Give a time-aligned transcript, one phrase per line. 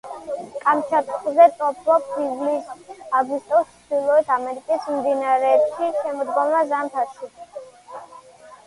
[0.61, 7.33] კამჩატკაზე ტოფობს ივლის-აგვისტოში, ჩრდილოეთ ამერიკის მდინარეებში შემოდგომა-ზამთარში.